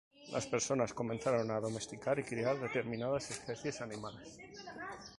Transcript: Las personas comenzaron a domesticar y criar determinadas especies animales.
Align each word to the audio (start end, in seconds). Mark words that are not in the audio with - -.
Las 0.31 0.47
personas 0.47 0.95
comenzaron 0.95 1.51
a 1.51 1.59
domesticar 1.59 2.17
y 2.17 2.23
criar 2.23 2.59
determinadas 2.59 3.29
especies 3.29 3.81
animales. 3.81 4.39